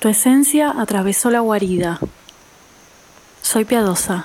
[0.00, 1.98] Tu esencia atravesó la guarida.
[3.42, 4.22] Soy piadosa.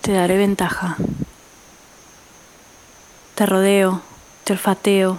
[0.00, 0.96] Te daré ventaja.
[3.34, 4.00] Te rodeo,
[4.44, 5.18] te olfateo.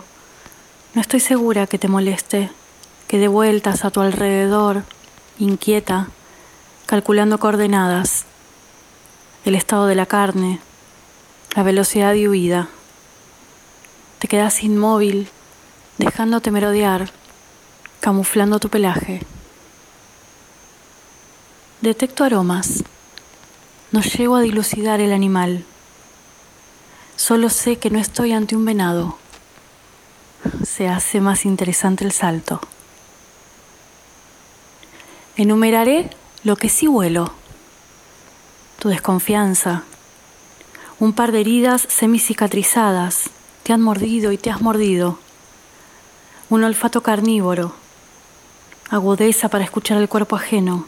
[0.94, 2.50] No estoy segura que te moleste,
[3.10, 4.84] que dé vueltas a tu alrededor,
[5.38, 6.08] inquieta,
[6.86, 8.24] calculando coordenadas,
[9.44, 10.62] el estado de la carne,
[11.58, 12.70] la velocidad de huida.
[14.20, 15.28] Te quedas inmóvil,
[15.98, 17.12] dejándote merodear,
[18.06, 19.20] camuflando tu pelaje.
[21.82, 22.84] Detecto aromas.
[23.92, 25.66] No llego a dilucidar el animal.
[27.16, 29.18] Solo sé que no estoy ante un venado.
[30.64, 32.62] Se hace más interesante el salto.
[35.36, 36.12] Enumeraré
[36.44, 37.34] lo que sí huelo.
[38.78, 39.82] Tu desconfianza.
[41.00, 43.32] Un par de heridas semicicatrizadas.
[43.64, 45.18] Te han mordido y te has mordido.
[46.52, 47.84] Un olfato carnívoro.
[48.90, 50.86] Agudeza para escuchar el cuerpo ajeno.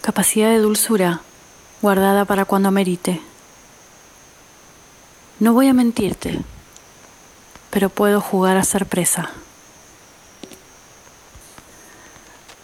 [0.00, 1.20] Capacidad de dulzura
[1.82, 3.20] guardada para cuando merite.
[5.40, 6.40] No voy a mentirte,
[7.70, 9.30] pero puedo jugar a ser presa.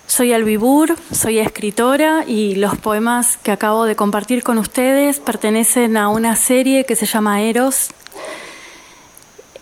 [0.07, 6.09] Soy Albibur, soy escritora y los poemas que acabo de compartir con ustedes pertenecen a
[6.09, 7.91] una serie que se llama Eros.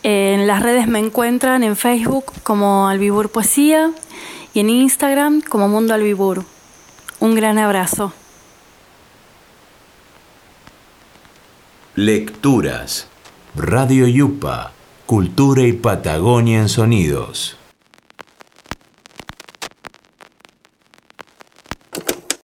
[0.04, 3.90] En las redes me encuentran en Facebook como Albibur Poesía
[4.54, 6.44] y en Instagram como Mundo Albibur.
[7.20, 8.12] Un gran abrazo.
[11.96, 13.08] Lecturas.
[13.56, 14.72] Radio Yupa.
[15.06, 17.58] Cultura y Patagonia en Sonidos.